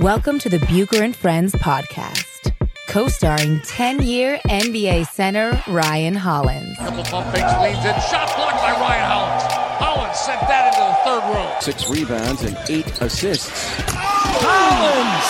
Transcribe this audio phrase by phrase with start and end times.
[0.00, 2.54] Welcome to the Bucher and Friends podcast,
[2.88, 9.10] co-starring 10-year NBA center Ryan Hollins Couple pump fakes, leans in, shot blocked by Ryan
[9.10, 9.52] Hollins.
[9.76, 11.60] Hollins sent that into the third row.
[11.60, 13.50] six rebounds and eight assists.
[14.40, 15.28] Hollins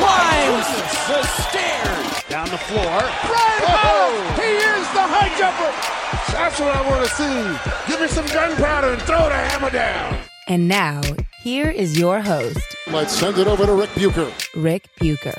[0.00, 0.68] climbs
[1.04, 2.80] the stairs down the floor.
[2.88, 4.38] Ryan Hollins!
[4.40, 5.68] He is the high jumper!
[6.32, 7.92] That's what I want to see.
[7.92, 10.27] Give me some gunpowder and throw the hammer down.
[10.50, 11.02] And now,
[11.42, 12.58] here is your host,
[12.90, 14.32] Let's send it over to Ric Bucher.
[14.56, 15.34] Ric Bucher.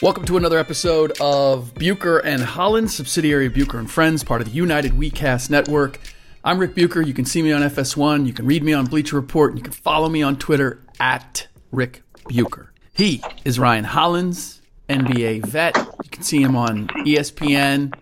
[0.00, 4.48] Welcome to another episode of Bucher and Hollins, subsidiary of Bucher and Friends, part of
[4.48, 6.00] the United WeCast network.
[6.44, 7.02] I'm Ric Bucher.
[7.02, 8.26] You can see me on FS1.
[8.26, 9.50] You can read me on Bleacher Report.
[9.50, 12.72] And you can follow me on Twitter at Ric Bucher.
[12.94, 15.76] He is Ryan Hollins, NBA vet.
[15.76, 17.94] You can see him on ESPN,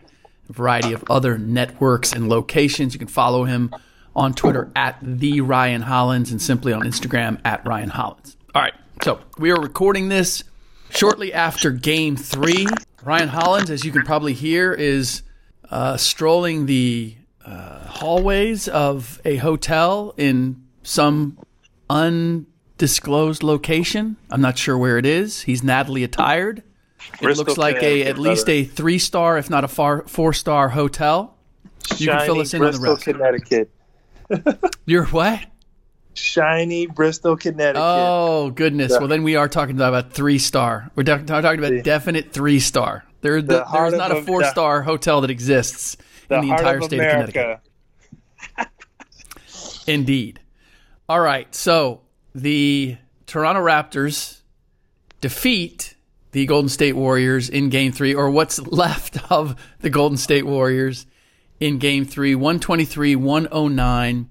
[0.48, 2.94] a variety of other networks and locations.
[2.94, 3.74] You can follow him
[4.14, 8.36] on Twitter at the Ryan Hollins and simply on Instagram at Ryan Hollins.
[8.54, 10.44] All right, so we are recording this
[10.90, 12.66] shortly after Game Three.
[13.02, 15.22] Ryan Hollins, as you can probably hear, is
[15.70, 21.38] uh, strolling the uh, hallways of a hotel in some
[21.88, 24.16] undisclosed location.
[24.30, 25.42] I'm not sure where it is.
[25.42, 26.62] He's nattily attired.
[27.20, 30.68] It looks like a at least a three star, if not a far, four star
[30.68, 31.36] hotel.
[31.96, 33.04] You can fill Shiny us in on the Bristol, rest.
[33.04, 34.70] Connecticut.
[34.86, 35.40] You're what?
[36.14, 37.82] Shiny Bristol, Connecticut.
[37.82, 38.92] Oh goodness!
[38.92, 40.90] The- Well, then we are talking about three star.
[40.94, 43.04] We're talking talking about The- definite three star.
[43.22, 45.96] There, The there heart is not a four star hotel that exists
[46.28, 47.60] the in the entire of state America.
[48.56, 48.72] of Connecticut.
[49.86, 50.40] Indeed.
[51.08, 51.52] All right.
[51.54, 52.00] So
[52.34, 52.96] the
[53.26, 54.40] Toronto Raptors
[55.20, 55.94] defeat
[56.32, 61.06] the Golden State Warriors in Game Three, or what's left of the Golden State Warriors
[61.60, 64.28] in Game Three, one twenty three, one oh nine.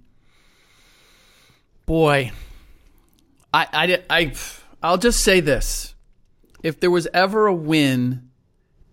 [1.85, 2.31] Boy,
[3.53, 4.34] I, I, I,
[4.81, 5.95] I'll just say this.
[6.63, 8.29] If there was ever a win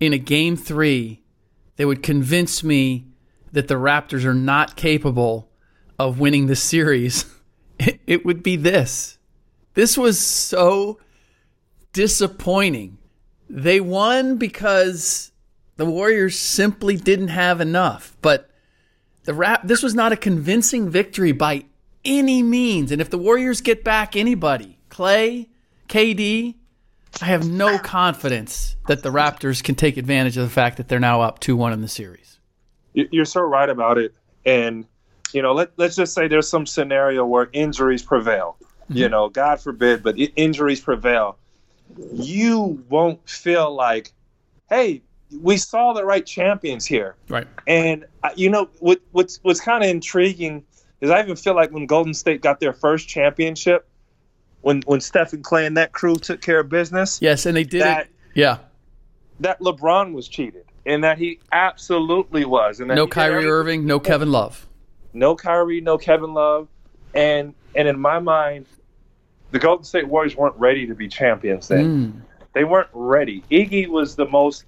[0.00, 1.22] in a game three
[1.76, 3.06] that would convince me
[3.52, 5.50] that the Raptors are not capable
[5.98, 7.24] of winning the series,
[7.78, 9.18] it, it would be this.
[9.74, 10.98] This was so
[11.92, 12.98] disappointing.
[13.48, 15.32] They won because
[15.76, 18.16] the Warriors simply didn't have enough.
[18.20, 18.50] But
[19.24, 21.64] the Rap- this was not a convincing victory by
[22.04, 22.92] any means.
[22.92, 25.48] And if the Warriors get back anybody, Klay,
[25.88, 26.54] KD,
[27.22, 31.00] I have no confidence that the Raptors can take advantage of the fact that they're
[31.00, 32.38] now up 2 1 in the series.
[32.92, 34.14] You- You're so right about it.
[34.44, 34.86] And,
[35.32, 38.56] you know, let, let's just say there's some scenario where injuries prevail.
[38.88, 39.10] You mm-hmm.
[39.10, 41.36] know, God forbid, but injuries prevail.
[42.12, 44.12] You won't feel like,
[44.68, 45.02] hey,
[45.40, 47.16] we saw the right champions here.
[47.28, 47.46] Right.
[47.66, 49.00] And uh, you know what?
[49.12, 50.64] What's what's kind of intriguing
[51.00, 53.86] is I even feel like when Golden State got their first championship,
[54.62, 57.82] when when Stephen Klay and that crew took care of business, Yes, and they did
[57.82, 58.10] That- it.
[58.34, 58.58] Yeah.
[59.40, 63.98] that LeBron was cheated, and that he absolutely was, and that No Kyrie Irving, no
[64.00, 64.66] Kevin Love.
[65.12, 66.68] no Kyrie, no Kevin Love,
[67.14, 68.66] and and in my mind,
[69.50, 72.12] the Golden State Warriors weren't ready to be champions then.
[72.12, 72.20] Mm.
[72.52, 73.42] They weren't ready.
[73.50, 74.64] Iggy was the most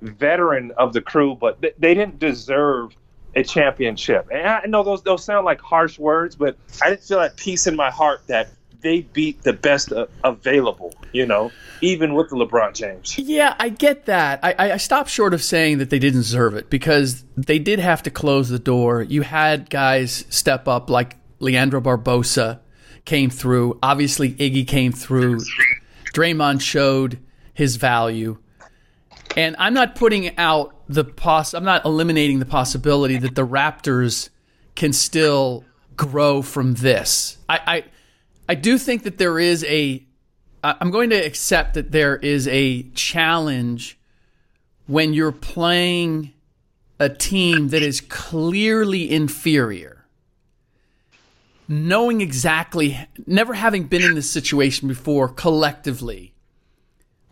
[0.00, 2.94] veteran of the crew, but th- they didn't deserve
[3.34, 4.28] a championship.
[4.32, 7.66] And I know those those sound like harsh words, but I didn't feel that peace
[7.66, 8.50] in my heart that
[8.82, 10.92] they beat the best uh, available.
[11.12, 11.50] You know,
[11.80, 13.16] even with the LeBron James.
[13.18, 14.40] Yeah, I get that.
[14.42, 18.02] I- I stopped short of saying that they didn't deserve it because they did have
[18.04, 19.02] to close the door.
[19.02, 22.58] You had guys step up like Leandro Barbosa
[23.04, 23.78] came through.
[23.82, 25.40] Obviously, Iggy came through.
[26.14, 27.18] Draymond showed
[27.54, 28.38] his value.
[29.36, 31.54] And I'm not putting out the poss.
[31.54, 34.28] I'm not eliminating the possibility that the Raptors
[34.74, 35.64] can still
[35.96, 37.38] grow from this.
[37.48, 37.84] I, I,
[38.48, 40.04] I do think that there is a.
[40.64, 43.98] I'm going to accept that there is a challenge
[44.86, 46.32] when you're playing
[47.00, 50.01] a team that is clearly inferior.
[51.72, 56.34] Knowing exactly, never having been in this situation before collectively,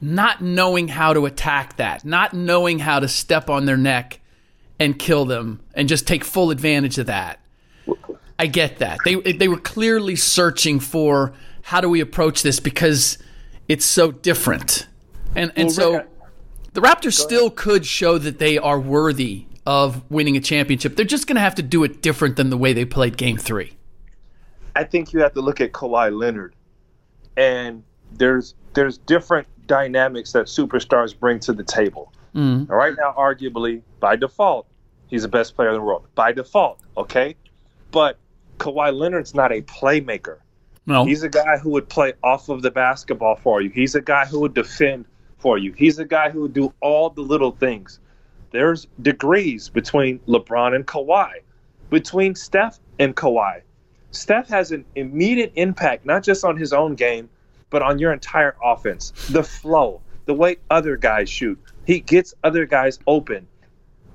[0.00, 4.18] not knowing how to attack that, not knowing how to step on their neck
[4.78, 7.38] and kill them and just take full advantage of that.
[8.38, 8.96] I get that.
[9.04, 13.18] They they were clearly searching for how do we approach this because
[13.68, 14.86] it's so different.
[15.34, 16.08] And and well, so Rick,
[16.72, 20.96] the Raptors still could show that they are worthy of winning a championship.
[20.96, 23.36] They're just going to have to do it different than the way they played game
[23.36, 23.76] 3.
[24.76, 26.54] I think you have to look at Kawhi Leonard
[27.36, 27.82] and
[28.12, 32.12] there's there's different dynamics that superstars bring to the table.
[32.34, 32.68] Mm.
[32.68, 34.66] Right now, arguably, by default,
[35.08, 36.06] he's the best player in the world.
[36.14, 37.34] By default, okay?
[37.90, 38.18] But
[38.58, 40.38] Kawhi Leonard's not a playmaker.
[40.86, 41.04] No.
[41.04, 43.70] He's a guy who would play off of the basketball for you.
[43.70, 45.06] He's a guy who would defend
[45.38, 45.72] for you.
[45.72, 47.98] He's a guy who would do all the little things.
[48.50, 51.30] There's degrees between LeBron and Kawhi,
[51.90, 53.62] between Steph and Kawhi.
[54.12, 57.28] Steph has an immediate impact, not just on his own game,
[57.70, 59.12] but on your entire offense.
[59.30, 61.58] The flow, the way other guys shoot.
[61.86, 63.46] He gets other guys open.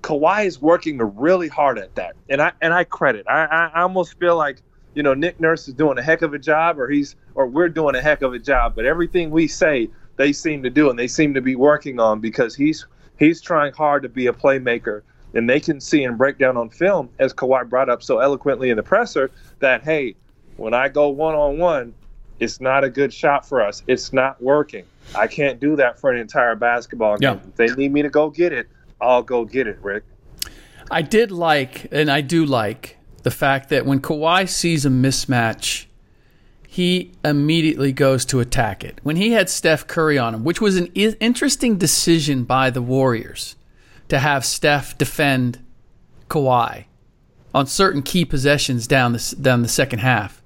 [0.02, 3.26] Kawhi is working really hard at that, and I and I credit.
[3.28, 4.62] I, I almost feel like
[4.94, 7.70] you know Nick Nurse is doing a heck of a job, or he's or we're
[7.70, 8.76] doing a heck of a job.
[8.76, 12.20] But everything we say, they seem to do, and they seem to be working on
[12.20, 12.86] because he's
[13.18, 15.02] he's trying hard to be a playmaker,
[15.36, 18.70] and they can see and break down on film, as Kawhi brought up so eloquently
[18.70, 19.30] in the presser,
[19.60, 20.16] that hey,
[20.58, 21.94] when I go one on one,
[22.40, 23.84] it's not a good shot for us.
[23.88, 24.86] It's not working.
[25.16, 27.36] I can't do that for an entire basketball game.
[27.36, 27.48] Yeah.
[27.48, 28.68] If they need me to go get it,
[29.00, 30.04] I'll go get it, Rick.
[30.90, 35.86] I did like, and I do like, the fact that when Kawhi sees a mismatch,
[36.68, 39.00] he immediately goes to attack it.
[39.04, 43.56] When he had Steph Curry on him, which was an interesting decision by the Warriors
[44.10, 45.60] to have Steph defend
[46.30, 46.86] Kawhi
[47.54, 50.42] on certain key possessions down the, down the second half.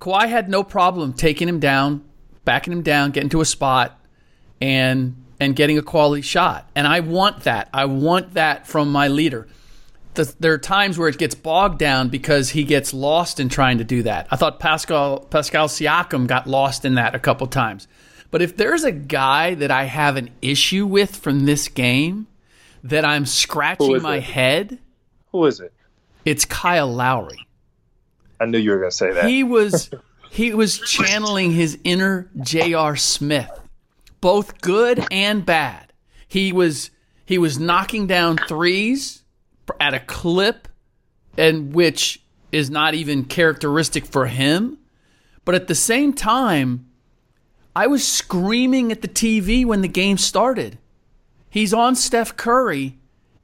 [0.00, 2.04] Kawhi had no problem taking him down,
[2.44, 3.98] backing him down, getting to a spot,
[4.60, 6.70] and and getting a quality shot.
[6.74, 7.68] And I want that.
[7.72, 9.48] I want that from my leader.
[10.14, 13.78] The, there are times where it gets bogged down because he gets lost in trying
[13.78, 14.28] to do that.
[14.30, 17.88] I thought Pascal Pascal Siakam got lost in that a couple times.
[18.30, 22.26] But if there's a guy that I have an issue with from this game
[22.84, 24.22] that I'm scratching my it?
[24.22, 24.78] head,
[25.32, 25.72] who is it?
[26.24, 27.46] It's Kyle Lowry.
[28.40, 29.26] I knew you were going to say that.
[29.26, 29.90] He was
[30.30, 32.96] he was channeling his inner J.R.
[32.96, 33.50] Smith,
[34.20, 35.92] both good and bad.
[36.28, 36.90] He was
[37.24, 39.22] he was knocking down threes
[39.80, 40.68] at a clip
[41.38, 42.22] and which
[42.52, 44.78] is not even characteristic for him.
[45.44, 46.86] But at the same time,
[47.74, 50.78] I was screaming at the TV when the game started.
[51.54, 52.98] He's on Steph Curry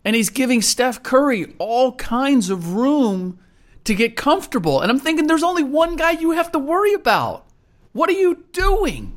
[0.04, 3.38] and he's giving Steph Curry all kinds of room
[3.84, 4.80] to get comfortable.
[4.80, 7.46] And I'm thinking there's only one guy you have to worry about.
[7.92, 9.16] What are you doing?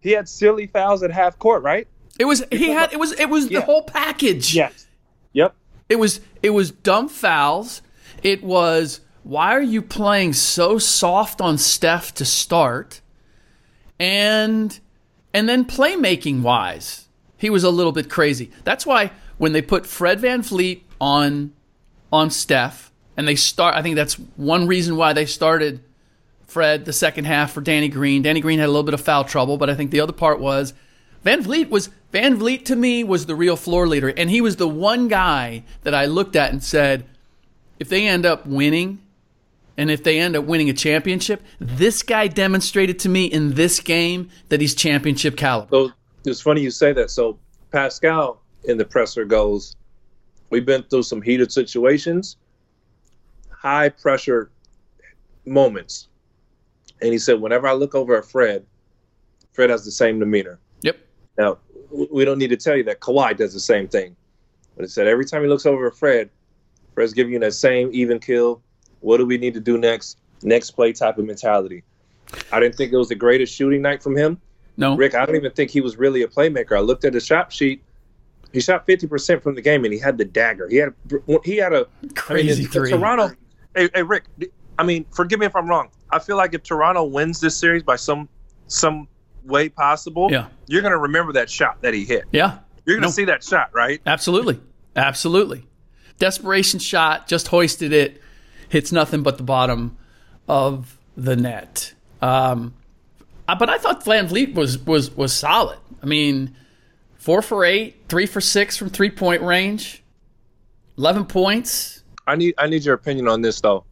[0.00, 1.86] He had silly fouls at half court, right?
[2.18, 3.60] It was he had it was it was yeah.
[3.60, 4.56] the whole package.
[4.56, 4.88] Yes.
[5.32, 5.54] Yep.
[5.88, 7.80] It was it was dumb fouls.
[8.24, 13.02] It was why are you playing so soft on Steph to start?
[14.00, 14.80] And
[15.32, 17.03] and then playmaking wise,
[17.36, 18.50] he was a little bit crazy.
[18.64, 21.52] That's why when they put Fred VanVleet on
[22.12, 23.74] on Steph, and they start.
[23.74, 25.82] I think that's one reason why they started
[26.46, 28.22] Fred the second half for Danny Green.
[28.22, 30.40] Danny Green had a little bit of foul trouble, but I think the other part
[30.40, 30.74] was
[31.24, 35.08] VanVleet was VanVleet to me was the real floor leader, and he was the one
[35.08, 37.06] guy that I looked at and said,
[37.80, 39.00] if they end up winning,
[39.76, 43.80] and if they end up winning a championship, this guy demonstrated to me in this
[43.80, 45.94] game that he's championship caliber.
[46.24, 47.10] It's funny you say that.
[47.10, 47.38] So
[47.70, 49.76] Pascal in the presser goes,
[50.50, 52.36] "We've been through some heated situations."
[53.64, 54.50] high pressure
[55.46, 56.08] moments.
[57.00, 58.66] And he said, whenever I look over at Fred,
[59.54, 60.58] Fred has the same demeanor.
[60.82, 60.98] Yep.
[61.38, 61.56] Now,
[61.90, 64.14] we don't need to tell you that Kawhi does the same thing.
[64.76, 66.28] But he said, every time he looks over at Fred,
[66.92, 68.60] Fred's giving you that same even kill.
[69.00, 70.18] What do we need to do next?
[70.42, 71.84] Next play type of mentality.
[72.52, 74.38] I didn't think it was the greatest shooting night from him.
[74.76, 74.96] No.
[74.96, 76.76] Rick, I don't even think he was really a playmaker.
[76.76, 77.82] I looked at his shot sheet
[78.54, 80.68] he shot 50% from the game and he had the dagger.
[80.68, 80.94] He had
[81.44, 82.90] he had a crazy I mean, three.
[82.90, 83.32] Toronto
[83.74, 84.26] Hey, hey, Rick.
[84.78, 85.88] I mean, forgive me if I'm wrong.
[86.10, 88.28] I feel like if Toronto wins this series by some
[88.68, 89.08] some
[89.44, 90.46] way possible, yeah.
[90.68, 92.24] you're going to remember that shot that he hit.
[92.30, 92.58] Yeah.
[92.86, 93.12] You're going to No.
[93.12, 94.00] see that shot, right?
[94.06, 94.60] Absolutely.
[94.94, 95.66] Absolutely.
[96.20, 98.22] Desperation shot, just hoisted it,
[98.68, 99.96] hits nothing but the bottom
[100.46, 101.92] of the net.
[102.22, 102.74] Um,
[103.48, 105.78] Uh, but I thought VanVleet was was was solid.
[106.02, 106.54] I mean,
[107.16, 110.02] four for eight, three for six from three point range,
[110.96, 112.02] eleven points.
[112.26, 113.84] I need I need your opinion on this though.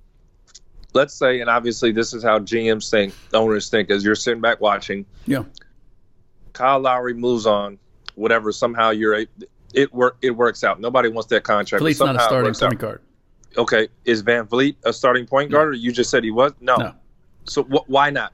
[0.95, 4.61] Let's say, and obviously this is how GMs think, owners think, as you're sitting back
[4.61, 5.07] watching.
[5.27, 5.45] Yeah.
[6.53, 7.79] Kyle Lowry moves on,
[8.15, 8.53] whatever.
[8.53, 9.27] Somehow you're a,
[9.75, 10.81] it work it works out.
[10.81, 11.83] Nobody wants that contract.
[11.83, 12.79] Vleet's not a starting point out.
[12.79, 13.01] guard.
[13.57, 16.53] Okay, is VanVleet a starting point guard, or you just said he was?
[16.61, 16.77] No.
[16.77, 16.95] No.
[17.45, 18.33] So wh- why not?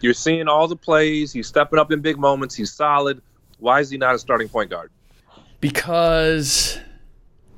[0.00, 1.32] You're seeing all the plays.
[1.32, 2.54] He's stepping up in big moments.
[2.54, 3.20] He's solid.
[3.58, 4.90] Why is he not a starting point guard?
[5.60, 6.78] because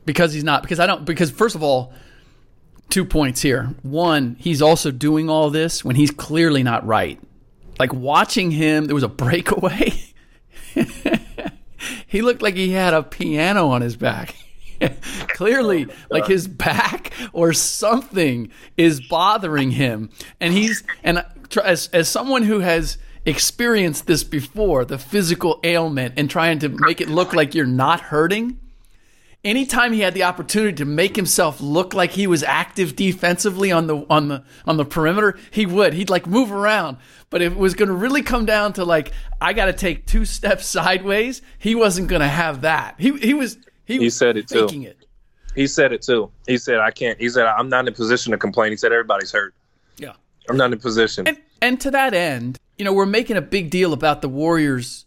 [0.05, 1.93] because he's not because I don't because first of all
[2.89, 7.21] two points here one he's also doing all this when he's clearly not right
[7.79, 9.93] like watching him there was a breakaway
[12.07, 14.35] he looked like he had a piano on his back
[15.29, 20.09] clearly like his back or something is bothering him
[20.41, 21.23] and he's and
[21.57, 27.01] as as someone who has experienced this before the physical ailment and trying to make
[27.01, 28.59] it look like you're not hurting
[29.45, 33.87] anytime he had the opportunity to make himself look like he was active defensively on
[33.87, 35.95] the on the on the perimeter, he would.
[35.95, 36.99] He'd like move around.
[37.31, 40.07] But if it was going to really come down to like I got to take
[40.07, 42.97] two steps sideways, he wasn't going to have that.
[42.99, 44.69] He he was he, He was said it too.
[44.71, 44.97] it.
[45.55, 46.31] He said it too.
[46.47, 47.19] He said I can't.
[47.19, 48.71] He said I'm not in a position to complain.
[48.71, 49.55] He said everybody's hurt.
[50.49, 51.29] I'm not in position.
[51.29, 55.05] And and to that end, you know, we're making a big deal about the Warriors'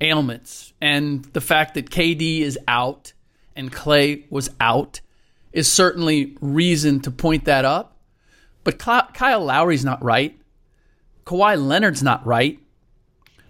[0.00, 3.12] ailments and the fact that KD is out
[3.54, 5.00] and Klay was out
[5.52, 7.96] is certainly reason to point that up.
[8.64, 10.38] But Kyle Lowry's not right.
[11.24, 12.58] Kawhi Leonard's not right.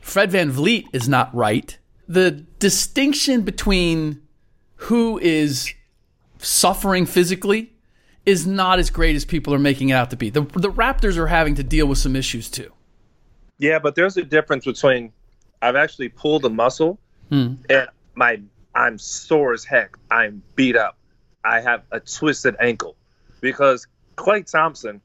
[0.00, 1.78] Fred VanVleet is not right.
[2.06, 4.20] The distinction between
[4.76, 5.72] who is
[6.38, 7.72] suffering physically
[8.26, 10.30] is not as great as people are making it out to be.
[10.30, 12.72] The, the Raptors are having to deal with some issues too.
[13.58, 15.12] Yeah, but there's a difference between
[15.62, 17.54] I've actually pulled a muscle hmm.
[17.68, 18.40] and my
[18.74, 19.96] I'm sore as heck.
[20.10, 20.98] I'm beat up.
[21.44, 22.96] I have a twisted ankle
[23.40, 25.00] because Klay Thompson,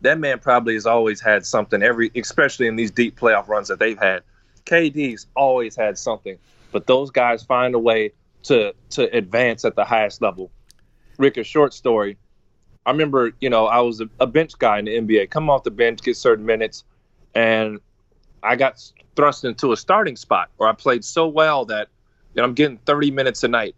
[0.00, 1.82] that man probably has always had something.
[1.82, 4.22] Every especially in these deep playoff runs that they've had,
[4.64, 6.38] KD's always had something.
[6.72, 8.12] But those guys find a way
[8.44, 10.50] to to advance at the highest level.
[11.18, 12.16] Rick, a short story.
[12.84, 15.30] I remember, you know, I was a, a bench guy in the NBA.
[15.30, 16.84] Come off the bench, get certain minutes,
[17.34, 17.80] and
[18.42, 18.82] I got
[19.16, 21.88] thrust into a starting spot where I played so well that
[22.34, 23.74] you know, I'm getting 30 minutes a night.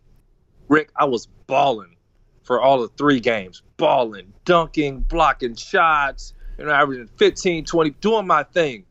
[0.68, 1.97] Rick, I was balling
[2.42, 8.26] for all of three games, balling, dunking, blocking shots, you know, averaging 15, 20, doing
[8.26, 8.85] my thing.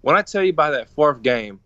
[0.00, 1.60] When I tell you by that fourth game,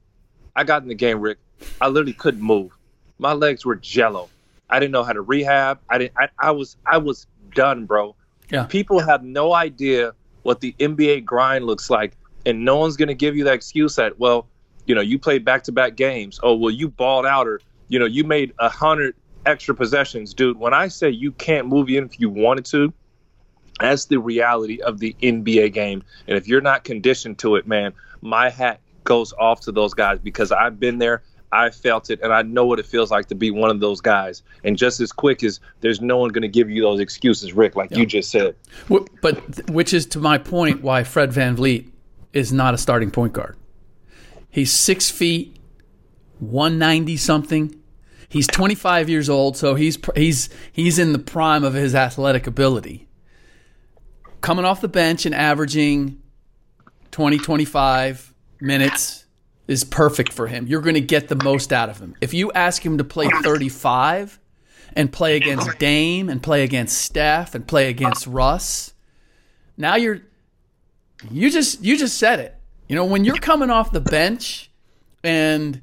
[0.55, 1.39] I got in the game, Rick.
[1.81, 2.77] I literally couldn't move.
[3.19, 4.29] My legs were jello.
[4.75, 5.79] I didn't know how to rehab.
[5.89, 6.15] I didn't.
[6.19, 6.77] I, I was.
[6.85, 8.17] I was done, bro.
[8.51, 8.65] Yeah.
[8.65, 10.13] People have no idea
[10.43, 14.19] what the NBA grind looks like, and no one's gonna give you that excuse that,
[14.19, 14.49] well,
[14.87, 16.41] you know, you played back-to-back games.
[16.43, 19.15] Oh, well, you balled out, or you know, you made a hundred
[19.47, 20.59] extra possessions, dude.
[20.59, 22.93] When I say you can't move in if you wanted to,
[23.79, 26.03] that's the reality of the NBA game.
[26.27, 30.19] And if you're not conditioned to it, man, my hat goes off to those guys
[30.19, 31.23] because I've been there.
[31.55, 34.01] I felt it, and I know what it feels like to be one of those
[34.01, 34.43] guys.
[34.65, 37.77] And just as quick as there's no one going to give you those excuses, Rick,
[37.77, 38.57] like you just said.
[38.89, 41.91] But which is to my point why Fred VanVleet
[42.33, 43.57] is not a starting point guard.
[44.51, 45.57] He's six feet,
[46.41, 47.81] one ninety something.
[48.29, 52.49] He's twenty five years old, so he's he's he's in the prime of his athletic
[52.49, 53.07] ability.
[54.41, 56.21] Coming off the bench and averaging
[57.13, 59.24] 20, 25 minutes
[59.67, 60.67] is perfect for him.
[60.67, 62.15] You're going to get the most out of him.
[62.21, 64.39] If you ask him to play 35
[64.95, 68.93] and play against Dame and play against Steph and play against Russ,
[69.77, 70.21] now you're
[71.31, 72.55] you just you just said it.
[72.89, 74.71] You know, when you're coming off the bench
[75.23, 75.81] and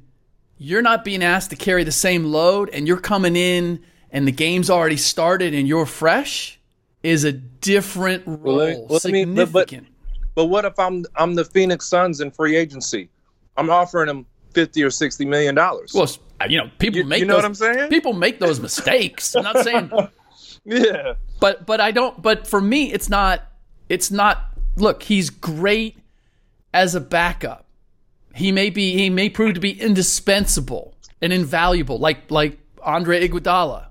[0.58, 4.32] you're not being asked to carry the same load and you're coming in and the
[4.32, 6.60] game's already started and you're fresh
[7.02, 8.54] is a different role.
[8.56, 9.86] let me- well, let me- but- but- significant.
[10.34, 13.10] But what if I'm I'm the Phoenix Suns in free agency?
[13.56, 15.92] I'm offering him fifty or sixty million dollars.
[15.94, 16.08] well,
[16.40, 17.90] uh, you know, people You- make you know those, what I'm saying?
[17.90, 19.34] People make those mistakes.
[19.34, 19.90] I'm not saying
[20.64, 23.42] yeah, but but I don't but for me it's not
[23.88, 24.44] it's not
[24.76, 25.98] look, he's great
[26.72, 27.66] as a backup.
[28.34, 33.86] He may be he may prove to be indispensable and invaluable like like Andre Iguodala.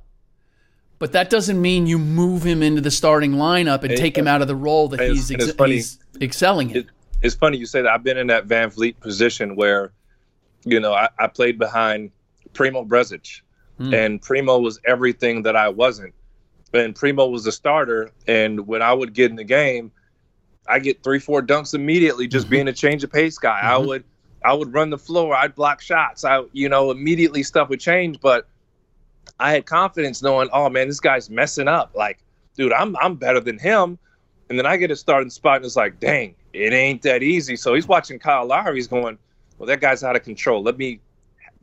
[0.99, 4.31] But that doesn't mean you move him into the starting lineup and take him uh,
[4.31, 6.77] out of the role that he's, ex- he's excelling in.
[6.77, 6.87] It-
[7.21, 7.91] it's funny you say that.
[7.91, 9.91] I've been in that VanVleet position where,
[10.65, 12.11] you know, I, I played behind
[12.53, 13.41] Primo Brezec.
[13.77, 13.93] Hmm.
[13.93, 16.13] And Primo was everything that I wasn't.
[16.73, 18.11] And Primo was the starter.
[18.27, 19.91] And when I would get in the game,
[20.67, 23.59] I get three, four dunks immediately just being a change of pace guy.
[23.61, 23.87] I Mhm.
[23.87, 24.03] would
[24.43, 26.23] I would run the floor, I'd block shots.
[26.25, 28.47] I you know, immediately stuff would change, but
[29.39, 31.91] I had confidence knowing, oh man, this guy's messing up.
[31.95, 32.19] Like,
[32.55, 33.97] dude, I'm I'm better than him.
[34.49, 37.55] And then I get a starting spot and it's like, dang, it ain't that easy.
[37.55, 39.17] So he's watching Kyle Lowry, he's going,
[39.57, 40.63] Well, that guy's out of control.
[40.63, 40.99] Let me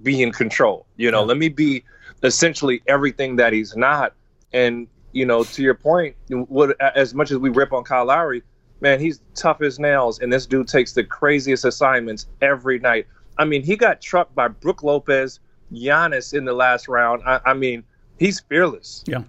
[0.02, 0.86] be in control.
[0.96, 1.26] You know, Yeah.
[1.26, 1.84] let me be
[2.22, 4.14] essentially everything that he's not.
[4.52, 8.42] And, you know, to your point, what as much as we rip on Kyle Lowry,
[8.80, 13.06] man, he's tough as nails, and this dude takes the craziest assignments every night.
[13.36, 15.40] I mean, he got trucked by Brook Lopez,
[15.72, 17.22] Giannis in the last round.
[17.26, 17.82] I, I mean,
[18.18, 19.02] he's fearless.
[19.06, 19.22] Yeah.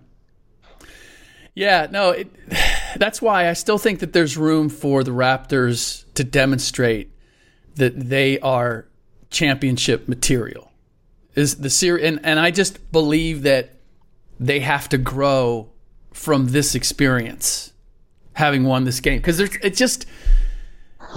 [1.55, 2.27] Yeah, no, it,
[2.97, 7.11] that's why I still think that there's room for the Raptors to demonstrate
[7.75, 8.87] that they are
[9.29, 10.71] championship material.
[11.35, 13.75] Is the series and, and I just believe that
[14.39, 15.69] they have to grow
[16.11, 17.71] from this experience
[18.33, 20.05] having won this game because there's it just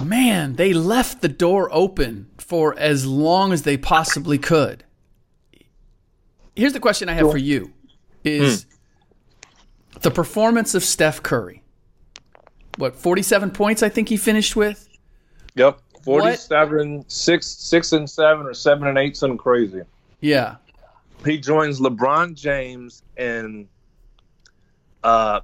[0.01, 4.83] man, they left the door open for as long as they possibly could.
[6.55, 7.73] Here's the question I have for you
[8.23, 9.99] is hmm.
[10.01, 11.62] the performance of Steph Curry.
[12.77, 14.89] What, 47 points I think he finished with?
[15.55, 19.81] Yep, forty-seven, six, six and seven, or seven and eight, something crazy.
[20.19, 20.55] Yeah.
[21.25, 23.67] He joins LeBron James and
[25.03, 25.41] uh,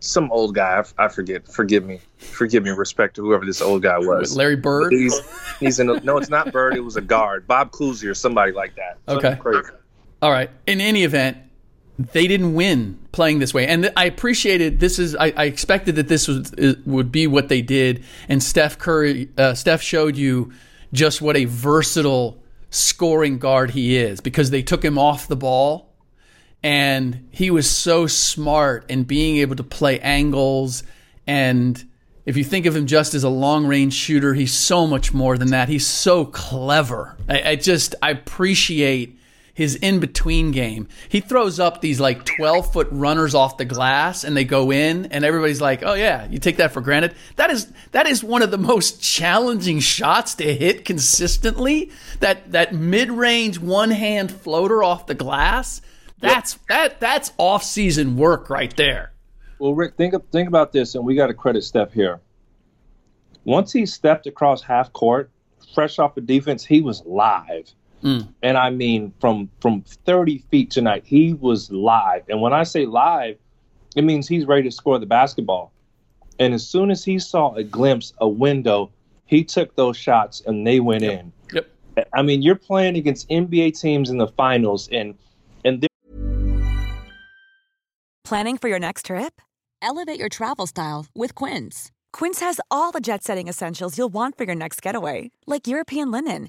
[0.00, 0.82] some old guy.
[0.98, 1.46] I, forget.
[1.46, 2.00] Forgive me.
[2.18, 2.70] Forgive me.
[2.70, 4.36] Respect to whoever this old guy was.
[4.36, 4.92] Larry Bird?
[4.92, 5.20] He's
[5.60, 5.90] he's in.
[5.90, 6.74] A, no, it's not Bird.
[6.74, 8.98] It was a guard, Bob Cousy or somebody like that.
[9.06, 9.40] Something Okay.
[9.40, 9.68] Crazy.
[10.20, 10.50] All right.
[10.66, 11.36] In any event,
[11.98, 14.98] they didn't win playing this way, and I appreciated this.
[14.98, 16.52] Is I, I expected that this was
[16.86, 20.52] would be what they did, and Steph Curry, uh, Steph showed you
[20.92, 25.92] just what a versatile scoring guard he is because they took him off the ball,
[26.62, 30.82] and he was so smart in being able to play angles
[31.26, 31.84] and.
[32.24, 35.36] If you think of him just as a long range shooter, he's so much more
[35.36, 35.68] than that.
[35.68, 37.16] He's so clever.
[37.28, 39.18] I, I just I appreciate
[39.54, 40.88] his in between game.
[41.08, 45.06] He throws up these like 12 foot runners off the glass and they go in
[45.06, 48.42] and everybody's like, "Oh yeah, you take that for granted." That is that is one
[48.42, 51.90] of the most challenging shots to hit consistently.
[52.20, 55.82] That that mid-range one-hand floater off the glass.
[56.20, 59.12] That's that that's off-season work right there.
[59.58, 62.20] Well, Rick, think of, think about this, and we got to credit Steph here.
[63.44, 65.30] Once he stepped across half court,
[65.74, 67.72] fresh off of defense, he was live.
[68.02, 68.28] Mm.
[68.42, 72.22] And I mean, from from 30 feet tonight, he was live.
[72.28, 73.36] And when I say live,
[73.96, 75.72] it means he's ready to score the basketball.
[76.38, 78.90] And as soon as he saw a glimpse, a window,
[79.26, 81.32] he took those shots and they went in.
[81.52, 81.68] Yep.
[82.14, 85.14] I mean, you're playing against NBA teams in the finals, and
[85.64, 85.86] and
[88.24, 89.40] Planning for your next trip?
[89.82, 91.90] Elevate your travel style with Quince.
[92.12, 96.10] Quince has all the jet setting essentials you'll want for your next getaway, like European
[96.10, 96.48] linen,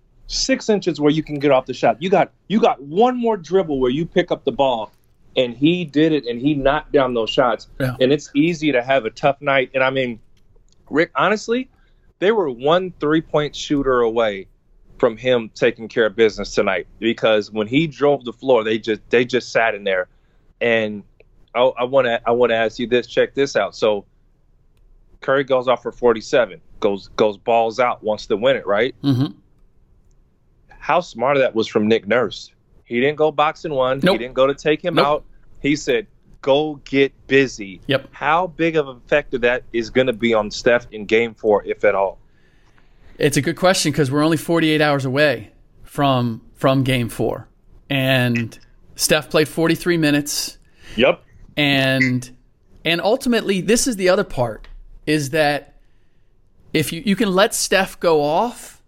[0.31, 2.01] six inches where you can get off the shot.
[2.01, 4.91] You got you got one more dribble where you pick up the ball,
[5.35, 7.67] and he did it, and he knocked down those shots.
[7.79, 7.95] Yeah.
[7.99, 9.71] And it's easy to have a tough night.
[9.73, 10.19] And I mean,
[10.89, 11.69] Rick, honestly,
[12.19, 14.47] they were one three point shooter away
[14.97, 19.01] from him taking care of business tonight because when he drove the floor, they just
[19.09, 20.07] they just sat in there.
[20.61, 21.03] And
[21.53, 23.07] I want to I want to ask you this.
[23.07, 23.75] Check this out.
[23.75, 24.05] So
[25.19, 28.95] Curry goes off for 47, goes goes balls out, wants to win it, right?
[29.03, 29.37] Mm-hmm.
[30.81, 32.51] How smart of that was from Nick Nurse.
[32.85, 33.99] He didn't go box and one.
[34.03, 34.13] Nope.
[34.13, 35.05] He didn't go to take him Nope.
[35.05, 35.23] out.
[35.61, 36.07] He said,
[36.41, 38.09] "Go get busy." Yep.
[38.11, 41.33] How big of an effect of that is going to be on Steph in Game
[41.35, 42.17] Four, if at all?
[43.19, 45.51] It's a good question because we're only 48 hours away
[45.83, 47.47] from from Game Four,
[47.89, 48.57] and
[48.95, 50.57] Steph played 43 minutes,
[50.95, 51.23] Yep.
[51.55, 52.29] and
[52.83, 54.67] and ultimately, this is the other part:
[55.05, 55.75] is that
[56.73, 58.80] if you you can let Steph go off,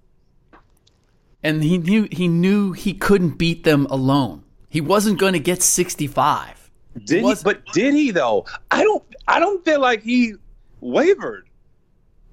[1.43, 4.43] and he knew he knew he couldn't beat them alone.
[4.69, 6.71] He wasn't going to get 65.
[7.05, 7.35] Did he?
[7.43, 8.45] But did he though?
[8.71, 9.03] I don't.
[9.27, 10.33] I don't feel like he
[10.79, 11.47] wavered.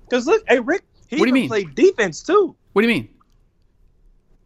[0.05, 1.49] Because look, hey Rick, he What do you mean?
[1.49, 2.55] played defense too.
[2.73, 3.09] What do you mean?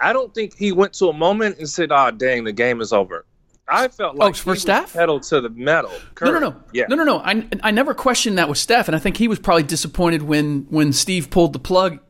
[0.00, 2.92] I don't think he went to a moment and said, "Ah, dang, the game is
[2.92, 3.24] over."
[3.66, 5.90] I felt like oh, for Steph pedal to the metal.
[6.14, 6.32] Curry.
[6.32, 7.18] No, no, no, yeah, no, no, no.
[7.18, 10.66] I I never questioned that with Steph, and I think he was probably disappointed when
[10.68, 12.00] when Steve pulled the plug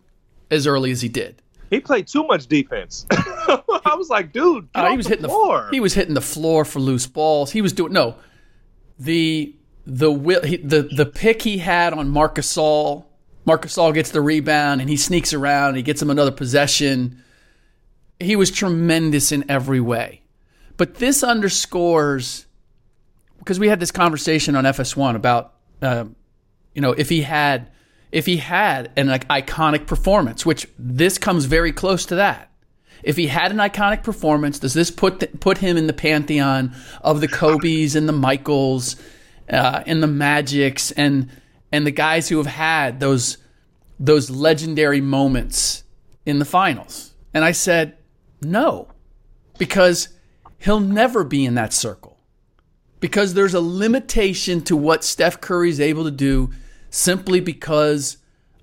[0.51, 1.41] as early as he did.
[1.71, 3.07] He played too much defense.
[3.11, 5.67] I was like, dude, uh, he was the hitting floor.
[5.71, 7.51] the he was hitting the floor for loose balls.
[7.51, 8.17] He was doing no,
[8.99, 9.55] the
[9.87, 13.05] the he, the the pick he had on Marcus Gasol.
[13.45, 15.69] Marcus Gasol gets the rebound and he sneaks around.
[15.69, 17.23] And he gets him another possession.
[18.19, 20.23] He was tremendous in every way.
[20.77, 22.47] But this underscores
[23.39, 26.07] because we had this conversation on FS1 about uh,
[26.75, 27.71] you know if he had
[28.15, 32.49] if he had an like, iconic performance, which this comes very close to that.
[33.03, 37.21] If he had an iconic performance, does this put put him in the pantheon of
[37.21, 38.95] the Kobe's and the Michaels
[39.51, 41.29] uh, and the Magics and
[41.73, 43.37] and the guys who have had those
[43.99, 45.83] those legendary moments
[46.25, 47.15] in the finals?
[47.35, 47.99] And I said
[48.41, 48.93] no,
[49.59, 50.09] because
[50.59, 52.17] he'll never be in that circle
[53.01, 56.53] because there's a limitation to what Steph Curry is able to do
[56.95, 58.19] simply because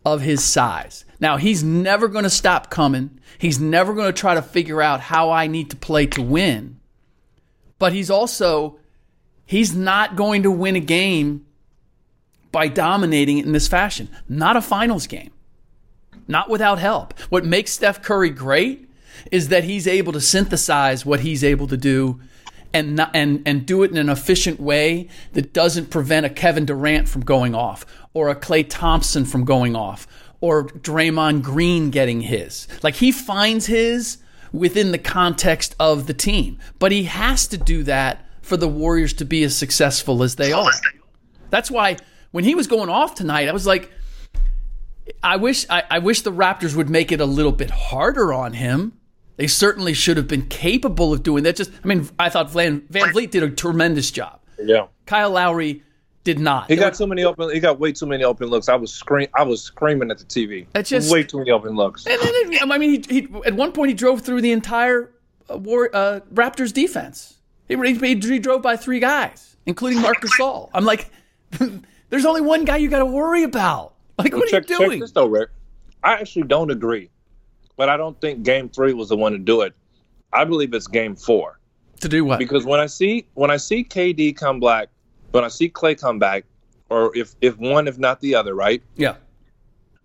[0.05, 1.05] of his size.
[1.19, 3.19] Now, he's never going to stop coming.
[3.37, 6.79] He's never going to try to figure out how I need to play to win.
[7.77, 8.79] But he's also
[9.45, 11.45] he's not going to win a game
[12.51, 14.07] by dominating it in this fashion.
[14.29, 15.31] Not a finals game.
[16.27, 17.19] Not without help.
[17.29, 18.87] What makes Steph Curry great
[19.31, 22.19] is that he's able to synthesize what he's able to do
[22.73, 26.65] and not, and and do it in an efficient way that doesn't prevent a Kevin
[26.65, 30.07] Durant from going off or a Klay Thompson from going off
[30.39, 32.67] or Draymond Green getting his.
[32.83, 34.17] Like he finds his
[34.51, 39.13] within the context of the team, but he has to do that for the Warriors
[39.13, 40.71] to be as successful as they are.
[41.49, 41.97] That's why
[42.31, 43.91] when he was going off tonight, I was like,
[45.23, 48.53] I wish I, I wish the Raptors would make it a little bit harder on
[48.53, 48.93] him
[49.41, 51.55] they certainly should have been capable of doing that.
[51.55, 54.39] Just, I mean, I thought Van, VanVleet did a tremendous job.
[54.63, 54.85] Yeah.
[55.07, 55.81] Kyle Lowry
[56.23, 56.69] did not.
[56.69, 57.51] He got too many open.
[57.51, 58.69] He got way too many open looks.
[58.69, 59.27] I was scream.
[59.35, 60.67] I was screaming at the TV.
[60.75, 62.05] It's just way too many open looks.
[62.05, 65.11] And then, I mean, he, he, at one point he drove through the entire
[65.49, 67.37] uh, war, uh, Raptors defense.
[67.67, 70.69] He, he, he, drove by three guys, including Marc Gasol.
[70.73, 71.09] I'm like,
[72.09, 73.93] there's only one guy you got to worry about.
[74.17, 74.91] Like, what check, are you doing?
[74.91, 75.49] Check this though, Rick.
[76.03, 77.09] I actually don't agree
[77.81, 79.73] but I don't think Game Three was the one to do it.
[80.31, 81.57] I believe it's Game Four.
[82.01, 82.37] To do what?
[82.37, 84.89] Because when I see when I see KD come back,
[85.31, 86.45] when I see Klay come back,
[86.89, 88.81] or if if one, if not the other, right?
[88.95, 89.15] Yeah.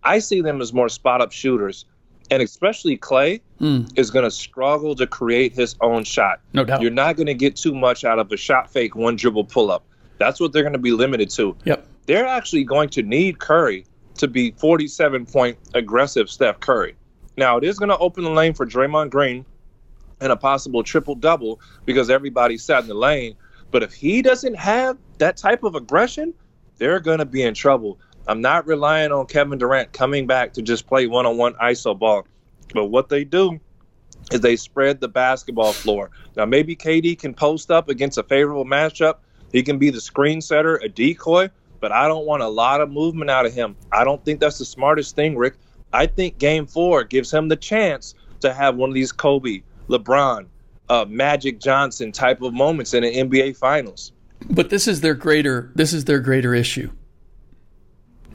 [0.03, 1.85] I see them as more spot up shooters,
[2.31, 3.91] and especially Klay mm.
[3.97, 6.39] is going to struggle to create his own shot.
[6.53, 6.81] No doubt.
[6.81, 9.71] You're not going to get too much out of a shot fake, one dribble pull
[9.71, 9.83] up.
[10.17, 11.55] That's what they're going to be limited to.
[11.65, 11.85] Yep.
[12.05, 13.85] They're actually going to need Curry
[14.15, 16.95] to be 47 point aggressive Steph Curry.
[17.37, 19.45] Now, it is going to open the lane for Draymond Green
[20.19, 23.35] and a possible triple double because everybody sat in the lane.
[23.71, 26.33] But if he doesn't have that type of aggression,
[26.77, 27.99] they're going to be in trouble.
[28.27, 31.97] I'm not relying on Kevin Durant coming back to just play one on one ISO
[31.97, 32.27] ball.
[32.73, 33.59] But what they do
[34.31, 36.11] is they spread the basketball floor.
[36.35, 39.19] Now, maybe KD can post up against a favorable matchup.
[39.51, 41.49] He can be the screen setter, a decoy,
[41.79, 43.77] but I don't want a lot of movement out of him.
[43.91, 45.55] I don't think that's the smartest thing, Rick.
[45.93, 50.47] I think Game Four gives him the chance to have one of these Kobe, LeBron,
[50.89, 54.11] uh, Magic Johnson type of moments in an NBA Finals.
[54.49, 56.91] But this is their greater this is their greater issue.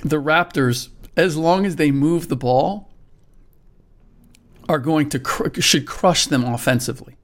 [0.04, 2.90] The Raptors, as long as they move the ball,
[4.68, 7.16] are going to cr- should crush them offensively.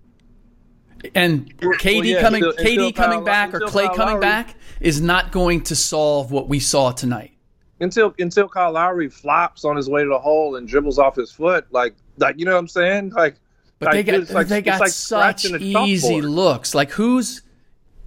[1.14, 5.32] And KD well, yeah, coming until, KD coming back or Klay coming back is not
[5.32, 7.32] going to solve what we saw tonight
[7.80, 11.30] until until Kyle Lowry flops on his way to the hole and dribbles off his
[11.30, 13.36] foot, like like you know what I'm saying, like.
[13.78, 16.74] But they got like, they got like such easy looks.
[16.74, 17.42] Like who's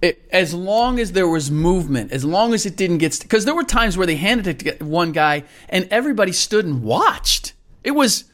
[0.02, 3.54] it, as long as there was movement, as long as it didn't get because there
[3.54, 7.54] were times where they handed it to one guy and everybody stood and watched.
[7.84, 8.24] It was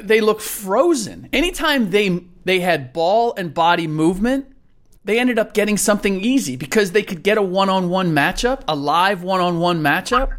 [0.00, 1.28] they looked frozen.
[1.32, 4.46] Anytime they they had ball and body movement,
[5.04, 9.22] they ended up getting something easy because they could get a one-on-one matchup, a live
[9.22, 10.36] one-on-one matchup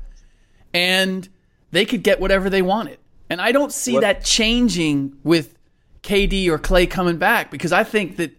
[0.74, 1.30] and
[1.72, 2.98] they could get whatever they wanted.
[3.30, 4.02] And I don't see what?
[4.02, 5.58] that changing with
[6.04, 8.32] KD or Klay coming back because I think that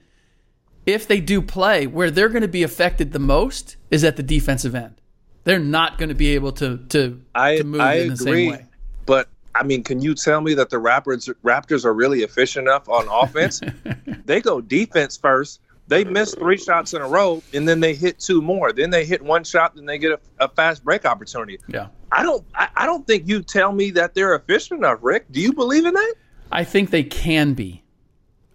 [0.87, 4.23] if they do play, where they're going to be affected the most is at the
[4.23, 5.01] defensive end.
[5.45, 8.45] They're not going to be able to to, I, to move I in the agree,
[8.45, 8.67] same way.
[9.07, 12.89] But I mean, can you tell me that the Raptors Raptors are really efficient enough
[12.89, 13.61] on offense?
[14.25, 18.19] they go defense first, they miss three shots in a row and then they hit
[18.19, 18.73] two more.
[18.73, 21.59] Then they hit one shot, then they get a, a fast break opportunity.
[21.69, 21.89] Yeah.
[22.11, 25.27] I don't I, I, don't think you tell me that they're efficient enough, Rick.
[25.31, 26.15] Do you believe in that?
[26.55, 27.83] I think they can be.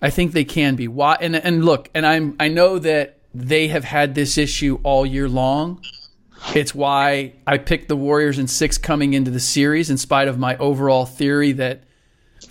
[0.02, 0.88] I think they can be.
[0.88, 1.18] Why?
[1.20, 5.28] And and look, and I'm I know that they have had this issue all year
[5.28, 5.84] long.
[6.56, 10.40] It's why I picked the Warriors in six coming into the series, in spite of
[10.40, 11.84] my overall theory that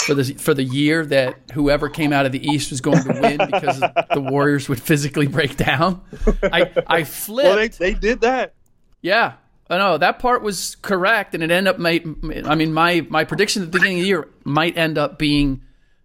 [0.00, 3.18] for the for the year that whoever came out of the East was going to
[3.18, 6.02] win because the Warriors would physically break down.
[6.42, 7.48] I I flipped.
[7.48, 8.52] Well, they, they did that.
[9.00, 9.34] Yeah,
[9.70, 11.78] Oh, I know that part was correct, and it ended up.
[11.78, 12.02] My,
[12.44, 15.62] I mean, my my prediction at the beginning of the year might end up being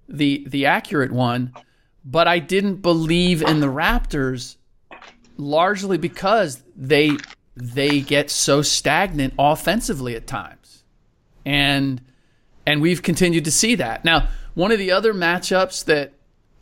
[0.10, 1.54] the the accurate one,
[2.04, 4.58] but I didn't believe in the Raptors
[5.38, 7.12] largely because they
[7.56, 10.84] they get so stagnant offensively at times,
[11.46, 12.02] and
[12.66, 14.04] and we've continued to see that.
[14.04, 16.14] Now, one of the other matchups that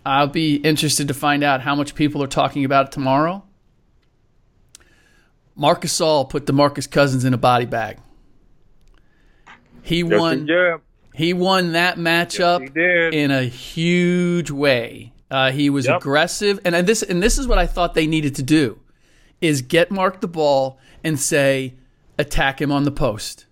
[0.05, 3.43] I'll be interested to find out how much people are talking about tomorrow.
[5.55, 7.97] Marc Gasol put DeMarcus Cousins in a body bag.
[9.83, 10.47] He Yes, won.
[10.47, 10.75] he.
[11.13, 13.13] He won that matchup did.
[13.13, 15.11] in a huge way.
[15.29, 15.97] Uh, he was Yep.
[16.01, 18.79] aggressive, and, and this and this is what I thought they needed to do:
[19.41, 21.73] is get Marc the ball and say,
[22.17, 23.45] attack him on the post,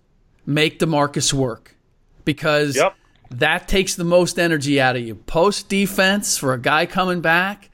[0.46, 1.76] make Demarcus work,
[2.24, 2.94] because Yep.
[3.30, 5.14] that takes the most energy out of you.
[5.16, 7.70] Post defense for a guy coming back.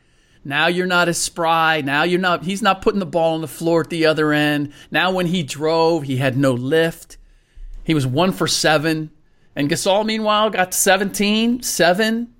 [0.46, 1.80] Now you're not as spry.
[1.80, 2.44] Now you're not.
[2.44, 4.72] He's not putting the ball on the floor at the other end.
[4.92, 7.16] Now when he drove, he had no lift.
[7.82, 9.10] He was one for seven.
[9.56, 12.32] And Gasol, meanwhile, got 17, seven.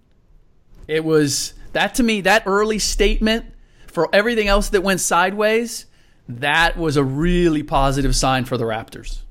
[0.86, 3.46] It was that to me, that early statement
[3.88, 5.86] for everything else that went sideways,
[6.28, 9.22] that was a really positive sign for the Raptors.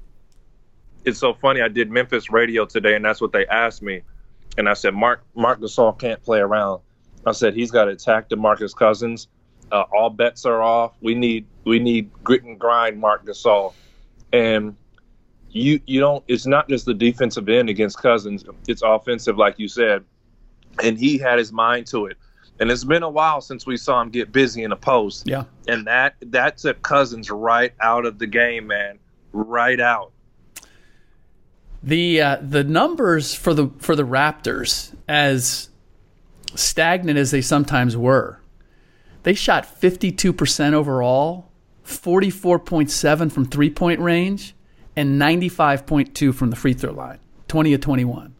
[1.05, 1.61] It's so funny.
[1.61, 4.01] I did Memphis radio today, and that's what they asked me.
[4.57, 6.81] And I said, Marc Marc Gasol can't play around.
[7.25, 9.27] I said he's got to attack DeMarcus Cousins.
[9.71, 10.93] Uh, all bets are off.
[11.01, 13.73] We need we need grit and grind, Marc Gasol.
[14.31, 14.75] And
[15.49, 16.23] you you don't.
[16.27, 18.45] It's not just the defensive end against Cousins.
[18.67, 20.03] It's offensive, like you said.
[20.83, 22.17] And he had his mind to it.
[22.59, 25.27] And it's been a while since we saw him get busy in a post.
[25.27, 25.45] Yeah.
[25.67, 28.99] And that that took Cousins right out of the game, man.
[29.33, 30.11] Right out.
[31.83, 35.69] The uh, the numbers for the for the Raptors, as
[36.55, 38.39] stagnant as they sometimes were,
[39.23, 41.51] they shot 52% overall,
[41.85, 44.55] 44.7 from three point range,
[44.95, 48.35] and 95.2 from the free throw line, 20 of 21.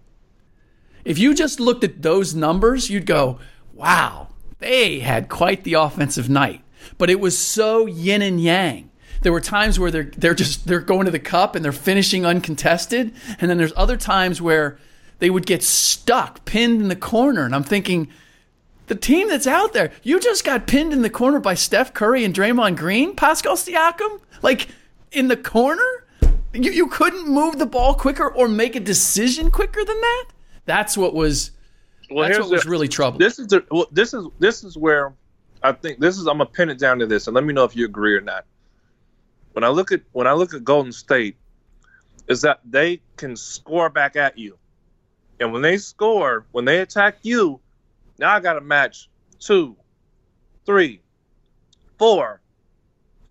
[1.04, 3.40] If you just looked at those numbers, you'd go,
[3.74, 6.62] wow, they had quite the offensive night.
[6.98, 8.92] But it was so yin and yang.
[9.22, 12.26] There were times where they're they're just they're going to the cup and they're finishing
[12.26, 14.78] uncontested, and then there's other times where
[15.20, 18.10] they would get stuck, pinned in the corner, and I'm thinking,
[18.88, 22.24] the team that's out there, you just got pinned in the corner by Steph Curry
[22.24, 24.68] and Draymond Green, Pascal Siakam, like
[25.12, 26.06] in the corner.
[26.54, 30.26] You you couldn't move the ball quicker or make a decision quicker than that.
[30.66, 31.52] That's what was.
[32.10, 33.20] Well, that's here's what was the- really troubling.
[33.20, 35.14] This is the well, this is this is where
[35.64, 37.64] I think this is I'm gonna pin it down to this, and let me know
[37.64, 38.46] if you agree or not.
[39.54, 41.36] When I look at when I look at Golden State,
[42.28, 44.58] is that they can score back at you,
[45.40, 47.60] and when they score, when they attack you,
[48.20, 49.76] now I got to match two,
[50.66, 51.02] three,
[51.98, 52.42] four,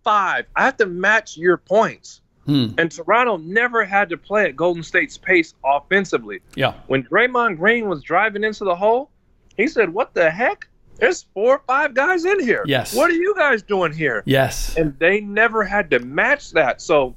[0.03, 0.47] five.
[0.55, 2.21] I have to match your points.
[2.47, 2.69] Hmm.
[2.77, 6.41] And Toronto never had to play at Golden State's pace offensively.
[6.55, 6.75] Yeah.
[6.89, 9.11] When Draymond Green was driving into the hole,
[9.57, 10.69] he said, What the heck?
[10.97, 12.63] There's four or five guys in here.
[12.67, 12.95] Yes.
[12.95, 14.23] What are you guys doing here?
[14.27, 14.77] Yes.
[14.77, 16.81] And they never had to match that.
[16.81, 17.17] So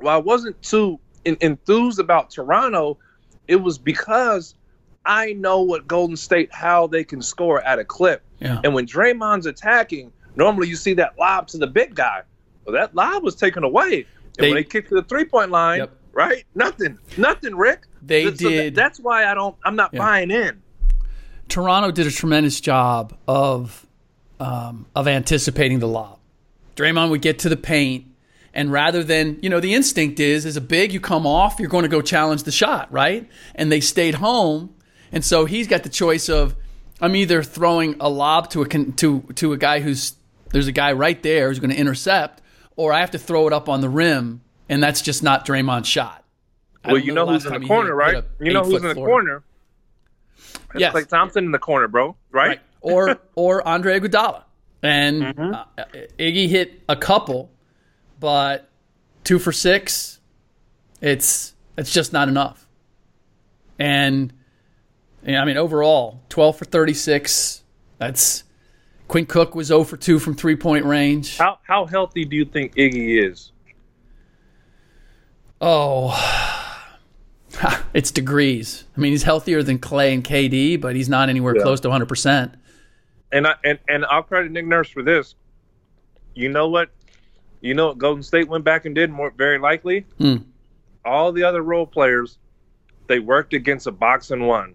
[0.00, 2.98] while I wasn't too en- enthused about Toronto,
[3.48, 4.54] it was because
[5.04, 8.22] I know what Golden State, how they can score at a clip.
[8.40, 8.60] Yeah.
[8.62, 12.22] And when Draymond's attacking, normally you see that lob to the big guy.
[12.64, 14.06] Well, that lob was taken away.
[14.36, 15.96] And They- when they kicked to the three point line, Yep.
[16.12, 16.44] right?
[16.54, 16.98] Nothing.
[17.16, 17.86] Nothing, Rick.
[18.02, 19.98] They So did- that's why I don't I'm not Yeah.
[20.00, 20.62] buying in.
[21.48, 23.86] Toronto did a tremendous job of
[24.40, 26.18] um, of anticipating the lob.
[26.76, 28.04] Draymond would get to the paint,
[28.54, 31.68] and rather than you know, the instinct is as a big, you come off, you're
[31.68, 33.28] going to go challenge the shot, right?
[33.54, 34.74] And they stayed home,
[35.12, 36.56] and so he's got the choice of
[37.00, 40.14] I'm either throwing a lob to a to to a guy who's
[40.50, 42.42] there's a guy right there who's going to intercept,
[42.76, 45.88] or I have to throw it up on the rim, and that's just not Draymond's
[45.88, 46.24] shot.
[46.84, 48.24] I Well, you know who's in the corner, right?
[48.40, 49.06] You know who's in the floor.
[49.08, 49.42] corner.
[50.72, 50.94] That's Yes.
[50.94, 52.16] Klay Thompson in the corner, bro.
[52.30, 52.48] Right?
[52.48, 52.60] right?
[52.80, 54.44] Or or Andre Iguodala,
[54.82, 55.54] and Mm-hmm.
[55.54, 55.64] uh,
[56.18, 57.50] Iggy hit a couple,
[58.20, 58.68] but
[59.24, 60.20] two for six,
[61.00, 62.66] it's it's just not enough.
[63.78, 64.32] And,
[65.22, 67.62] and I mean, overall, twelve for thirty six.
[67.98, 68.44] That's
[69.08, 71.36] Quinn Cook was zero for two from three point range.
[71.38, 73.52] How how healthy do you think Iggy is?
[75.60, 76.14] Oh,
[77.94, 78.84] it's degrees.
[78.96, 81.62] I mean, he's healthier than Klay and KD, but he's not anywhere Yeah.
[81.62, 82.54] close to 100%.
[83.32, 85.34] And I and, and I'll credit Nick Nurse for this.
[86.34, 86.90] You know what?
[87.60, 90.06] You know what Golden State went back and did more very likely?
[90.18, 90.36] Hmm.
[91.04, 92.38] All the other role players,
[93.06, 94.74] they worked against a box and one.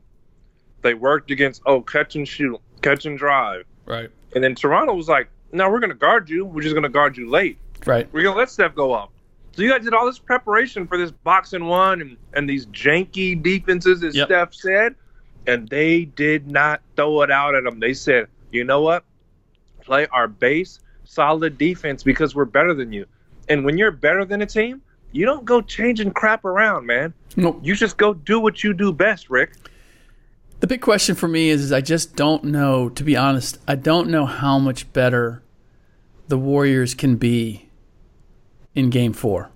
[0.82, 3.66] They worked against oh catch and shoot, catch and drive.
[3.86, 4.10] Right.
[4.36, 6.44] And then Toronto was like, No, we're gonna guard you.
[6.46, 7.58] We're just gonna guard you late.
[7.86, 8.08] Right.
[8.12, 9.12] We're gonna let Steph go up.
[9.56, 12.66] So you guys did all this preparation for this box and one and, and these
[12.68, 14.28] janky defenses, as Yep.
[14.28, 14.96] Steph said,
[15.46, 17.80] and they did not throw it out at them.
[17.80, 19.06] They said, you know what?
[19.82, 23.06] Play our base solid defense because we're better than you.
[23.50, 27.14] And when you're better than a team, you don't go changing crap around, man.
[27.36, 27.60] Nope.
[27.62, 29.54] You just go do what you do best, Ric.
[30.60, 33.76] The big question for me is, is I just don't know, to be honest, I
[33.76, 35.44] don't know how much better
[36.30, 37.70] the Warriors can be
[38.74, 39.52] in game four.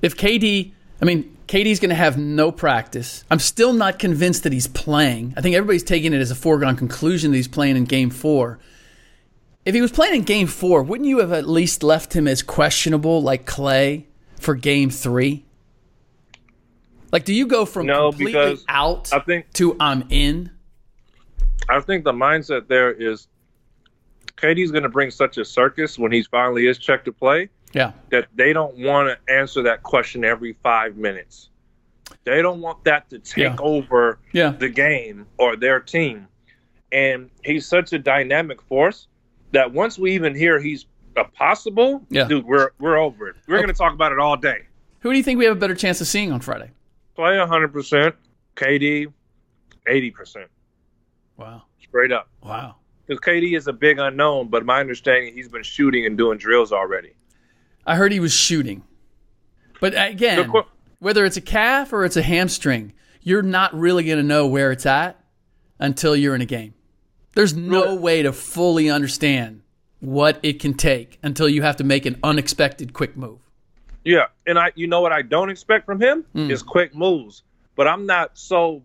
[0.00, 3.24] If KD, I mean, KD's going to have no practice.
[3.30, 5.34] I'm still not convinced that he's playing.
[5.36, 8.58] I think everybody's taking it as a foregone conclusion that he's playing in game four.
[9.64, 12.42] If he was playing in game four, wouldn't you have at least left him as
[12.42, 14.04] questionable like Klay
[14.40, 15.44] for game three?
[17.12, 20.50] Like, do you go from No, completely because out I think to I'm in?
[21.68, 23.28] I think the mindset there is
[24.36, 27.92] KD's going to bring such a circus when he finally is checked to play Yeah.
[28.10, 31.50] that they don't want to answer that question every five minutes.
[32.24, 33.56] They don't want that to take Yeah.
[33.60, 34.50] over Yeah.
[34.50, 36.26] the game or their team.
[36.90, 39.06] And he's such a dynamic force
[39.52, 40.86] that once we even hear he's
[41.16, 42.24] a possible, Yeah.
[42.24, 43.36] dude, we're we're over it.
[43.46, 43.64] We're Okay.
[43.64, 44.62] going to talk about it all day.
[45.00, 46.70] Who do you think we have a better chance of seeing on Friday?
[47.18, 48.14] Klay 100%,
[48.56, 49.06] KD
[49.86, 50.46] 80%,
[51.36, 51.62] Wow.
[51.82, 52.28] straight up.
[52.42, 52.76] Wow.
[53.06, 56.72] Because KD is a big unknown, but my understanding he's been shooting and doing drills
[56.72, 57.12] already.
[57.84, 58.84] I heard he was shooting.
[59.80, 60.62] But again, qu-
[61.00, 64.70] whether it's a calf or it's a hamstring, you're not really going to know where
[64.70, 65.18] it's at
[65.80, 66.74] until you're in a game.
[67.34, 69.62] There's no way to fully understand
[70.00, 73.38] what it can take until you have to make an unexpected quick move.
[74.04, 76.50] Yeah, and I, you know what I don't expect from him Mm.
[76.50, 77.42] is quick moves.
[77.76, 78.82] But I'm not so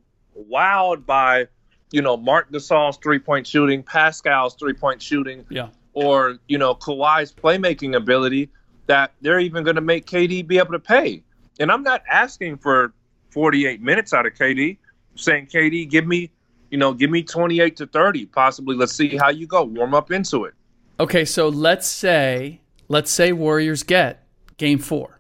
[0.50, 1.48] wowed by,
[1.92, 5.70] you know, Marc Gasol's three point shooting, Pascal's three point shooting, Yeah.
[5.94, 8.50] or you know Kawhi's playmaking ability
[8.86, 11.24] that they're even going to make KD be able to pay.
[11.60, 12.94] And I'm not asking for
[13.32, 14.78] 48 minutes out of KD.
[15.12, 16.30] I'm saying KD, give me,
[16.70, 18.76] you know, give me 28 to 30, possibly.
[18.76, 19.64] Let's see how you go.
[19.64, 20.54] Warm up into it.
[21.00, 24.28] Okay, so let's say let's say Warriors get
[24.58, 25.20] game 4.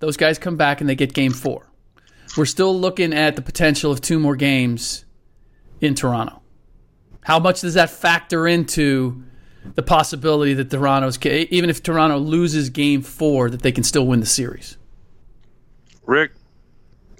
[0.00, 1.66] Those guys come back and they get game 4.
[2.36, 5.04] We're still looking at the potential of two more games
[5.80, 6.42] in Toronto.
[7.22, 9.22] How much does that factor into
[9.76, 14.20] the possibility that Toronto's even if Toronto loses game 4 that they can still win
[14.20, 14.76] the series?
[16.04, 16.32] Ric,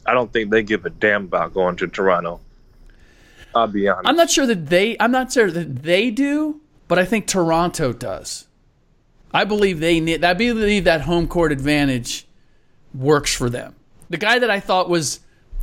[0.04, 2.40] I don't think they give a damn about going to Toronto.
[3.54, 4.08] I'll be honest.
[4.08, 7.92] I'm not sure that they I'm not sure that they do, but I think Toronto
[7.92, 8.46] does.
[9.32, 12.26] I believe they need I believe that home court advantage
[12.94, 13.74] works for them.
[14.10, 15.20] The guy that I thought was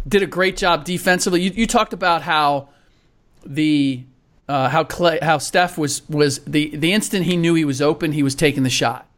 [0.08, 1.41] did a great job defensively.
[1.41, 2.69] You, you talked about how
[3.45, 4.04] the
[4.49, 8.12] uh, how Klay, how Steph was was the the instant he knew he was open,
[8.12, 9.10] he was taking the shot.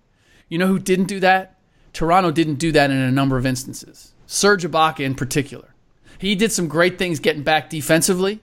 [0.50, 1.58] You know who didn't do that?
[1.94, 4.14] Toronto didn't do that in a number of instances.
[4.28, 5.74] Serge Ibaka in particular.
[6.20, 8.42] He did some great things getting back defensively,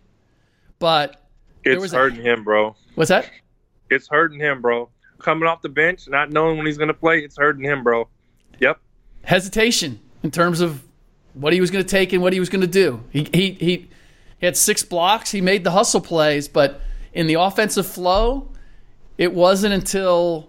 [0.80, 1.22] but
[1.62, 2.74] it's was a- hurting him, bro.
[2.96, 3.30] what's that?
[3.88, 4.88] It's hurting him, bro.
[5.18, 8.08] Coming off the bench, not knowing when he's going to play, it's hurting him, bro.
[8.58, 8.78] Yep.
[9.24, 10.82] hesitation in terms of
[11.34, 13.02] what he was going to take and what he was going to do.
[13.10, 13.88] He, he he
[14.38, 15.30] he had six blocks.
[15.30, 16.80] He made the hustle plays, but
[17.12, 18.48] in the offensive flow,
[19.18, 20.48] it wasn't until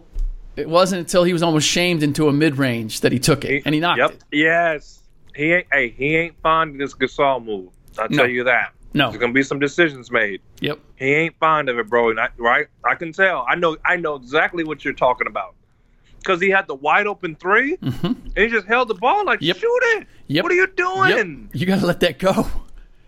[0.55, 3.63] it wasn't until he was almost shamed into a mid range that he took it
[3.65, 4.01] and he knocked it.
[4.03, 4.11] Yep.
[4.11, 4.23] it.
[4.37, 4.99] Yes.
[5.35, 5.67] He ain't.
[5.71, 7.69] Hey, he ain't fond of this Gasol move.
[7.97, 8.17] I'll No.
[8.23, 8.73] tell you that.
[8.93, 9.09] No.
[9.09, 10.41] There's gonna be some decisions made.
[10.59, 10.79] Yep.
[10.97, 12.09] He ain't fond of it, bro.
[12.09, 12.67] And I, right?
[12.89, 13.45] I can tell.
[13.47, 13.77] I know.
[13.85, 15.55] I know exactly what you're talking about.
[16.19, 19.45] Because he had the wide open 3 and he just held the ball like, Mm-hmm.
[19.47, 19.57] Yep.
[19.57, 20.07] shoot it.
[20.27, 20.43] Yep.
[20.43, 21.49] What are you doing?
[21.53, 21.59] Yep.
[21.59, 22.45] You got to let that go.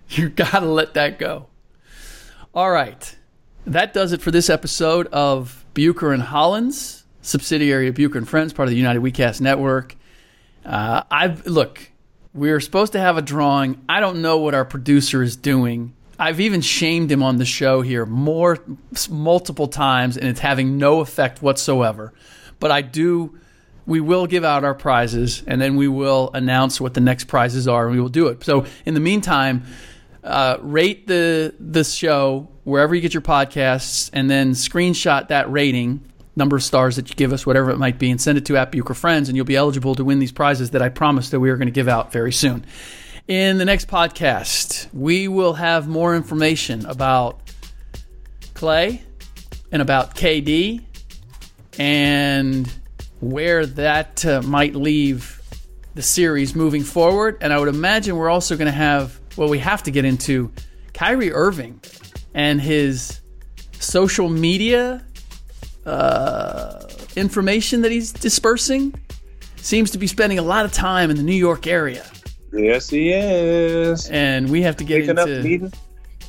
[0.10, 1.48] You got to let that go.
[2.54, 3.15] All right.
[3.65, 8.52] That does it for this episode of Bucher and Hollins, subsidiary of Bucher and Friends,
[8.54, 9.96] part of the United WeCast Network.
[10.65, 11.90] Uh, I've look.
[12.36, 13.79] We're supposed to have a drawing.
[13.88, 15.94] I don't know what our producer is doing.
[16.17, 18.58] I've even shamed him on the show here more
[19.10, 22.12] multiple times, and it's having no effect whatsoever.
[22.60, 23.38] But I do.
[23.86, 27.67] We will give out our prizes, and then we will announce what the next prizes
[27.67, 28.44] are, and we will do it.
[28.44, 29.65] So in the meantime,
[30.23, 36.02] uh, rate the this show wherever you get your podcasts, and then screenshot that rating
[36.36, 38.58] number of stars that you give us, whatever it might be, and send it to
[38.58, 41.40] at Bucher Friends, and you'll be eligible to win these prizes that I promised that
[41.40, 42.65] we are going to give out very soon.
[43.27, 47.40] In the next podcast, we will have more information about
[48.54, 49.02] Klay
[49.71, 50.84] and about KD
[51.79, 52.71] and
[53.21, 55.42] where that uh, might leave
[55.96, 57.38] the series moving forward.
[57.42, 60.52] And I would imagine we're also going to have, well, we have to get into
[60.94, 61.79] Kyrie Irving
[62.34, 63.21] and his
[63.79, 65.06] social media
[65.86, 68.94] uh, information that he's dispersing.
[69.58, 72.06] Seems to be spending a lot of time in the New York area.
[72.52, 74.10] Yes, he is.
[74.10, 75.73] And we have to get Picking into up meeting,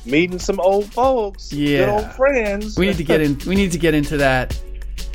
[0.05, 1.77] meeting some old folks, Yeah.
[1.79, 2.77] good old friends.
[2.77, 4.59] we need to get in we need to get into that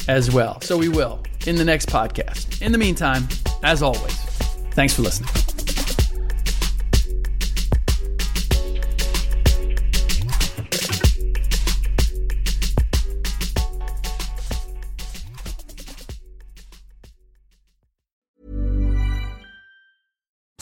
[0.06, 0.60] as well.
[0.60, 2.60] So we will in the next podcast.
[2.62, 3.26] In the meantime,
[3.62, 4.14] as always,
[4.72, 5.30] thanks for listening.